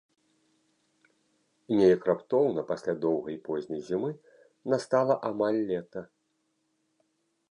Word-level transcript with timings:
Неяк 1.79 2.07
раптоўна 2.09 2.61
пасля 2.71 2.93
доўгай 3.03 3.37
позняй 3.49 3.83
зімы 3.89 4.11
настала 4.75 5.15
амаль 5.31 5.59
лета. 5.73 6.01